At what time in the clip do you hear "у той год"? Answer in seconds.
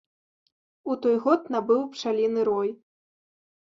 0.93-1.41